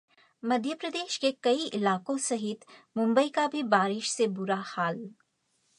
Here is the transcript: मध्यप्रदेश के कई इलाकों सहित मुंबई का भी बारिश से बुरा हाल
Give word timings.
मध्यप्रदेश 0.43 1.17
के 1.17 1.31
कई 1.43 1.65
इलाकों 1.73 2.17
सहित 2.17 2.65
मुंबई 2.97 3.29
का 3.29 3.47
भी 3.47 3.63
बारिश 3.73 4.11
से 4.11 4.27
बुरा 4.27 4.61
हाल 4.65 5.09